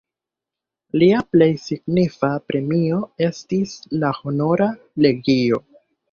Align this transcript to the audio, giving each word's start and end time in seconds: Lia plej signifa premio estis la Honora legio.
Lia 1.01 1.17
plej 1.33 1.49
signifa 1.63 2.29
premio 2.51 2.97
estis 3.25 3.75
la 4.05 4.09
Honora 4.21 4.71
legio. 5.07 5.61